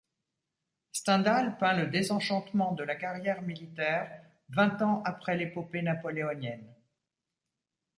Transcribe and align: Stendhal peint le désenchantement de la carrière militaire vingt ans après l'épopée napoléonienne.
Stendhal 0.93 1.59
peint 1.59 1.77
le 1.77 1.85
désenchantement 1.85 2.71
de 2.71 2.83
la 2.83 2.95
carrière 2.95 3.43
militaire 3.43 4.11
vingt 4.49 4.81
ans 4.81 5.03
après 5.05 5.37
l'épopée 5.37 5.83
napoléonienne. 5.83 6.73